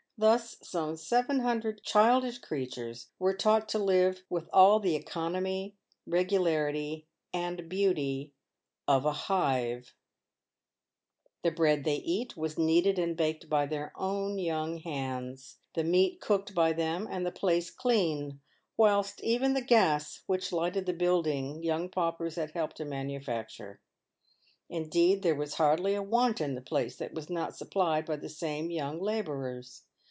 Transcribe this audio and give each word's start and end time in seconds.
[Thus 0.23 0.57
some 0.61 0.97
seven 0.97 1.39
hundred 1.39 1.81
childish 1.81 2.37
creatures 2.37 3.09
were 3.17 3.33
taught 3.33 3.67
to 3.69 3.79
live, 3.79 4.21
witn 4.29 4.49
all 4.53 4.79
the 4.79 4.95
economy, 4.95 5.73
regularity, 6.05 7.07
and 7.33 7.67
beauty 7.67 8.31
of 8.87 9.03
a 9.03 9.13
hiveT] 9.13 9.93
The 11.41 11.49
bread 11.49 11.85
they 11.85 11.95
eat 11.95 12.37
was 12.37 12.55
kneaded 12.59 12.99
and 12.99 13.17
baked 13.17 13.49
by 13.49 13.65
their 13.65 13.91
own 13.95 14.37
young 14.37 14.77
hands, 14.81 15.57
the 15.73 15.83
meat 15.83 16.21
cooked 16.21 16.53
by 16.53 16.71
them, 16.73 17.07
and 17.09 17.25
the 17.25 17.31
place 17.31 17.71
cleaned; 17.71 18.39
whilst 18.77 19.23
even 19.23 19.53
the 19.55 19.65
gas 19.65 20.21
which 20.27 20.51
lighted 20.51 20.85
the 20.85 20.93
building 20.93 21.63
young 21.63 21.89
paupers 21.89 22.35
had 22.35 22.51
helped 22.51 22.77
to 22.77 22.85
manu 22.85 23.19
facture. 23.19 23.79
Indeed, 24.69 25.23
there 25.23 25.33
was 25.33 25.55
hardly 25.55 25.95
a 25.95 26.03
want 26.03 26.39
in 26.39 26.53
the 26.53 26.61
place 26.61 26.95
that 26.97 27.15
was 27.15 27.27
not 27.27 27.55
supplied 27.57 28.05
by 28.05 28.17
the 28.17 28.29
same 28.29 28.69
young 28.69 29.01
labourers. 29.01 29.81